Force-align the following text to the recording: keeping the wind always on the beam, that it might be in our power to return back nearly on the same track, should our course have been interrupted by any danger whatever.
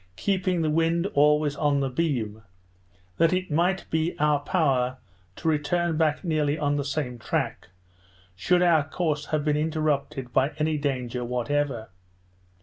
keeping 0.15 0.63
the 0.63 0.69
wind 0.71 1.05
always 1.13 1.55
on 1.55 1.79
the 1.79 1.87
beam, 1.87 2.41
that 3.19 3.31
it 3.31 3.51
might 3.51 3.87
be 3.91 4.13
in 4.13 4.19
our 4.19 4.39
power 4.39 4.97
to 5.35 5.47
return 5.47 5.95
back 5.95 6.23
nearly 6.23 6.57
on 6.57 6.75
the 6.75 6.83
same 6.83 7.19
track, 7.19 7.67
should 8.35 8.63
our 8.63 8.83
course 8.83 9.25
have 9.27 9.45
been 9.45 9.55
interrupted 9.55 10.33
by 10.33 10.53
any 10.57 10.75
danger 10.75 11.23
whatever. 11.23 11.89